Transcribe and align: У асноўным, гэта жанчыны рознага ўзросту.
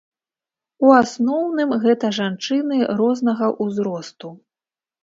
У 0.87 0.93
асноўным, 1.01 1.75
гэта 1.85 2.11
жанчыны 2.19 2.81
рознага 3.05 3.55
ўзросту. 3.63 4.37